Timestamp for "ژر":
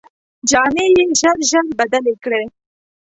1.19-1.37, 1.49-1.65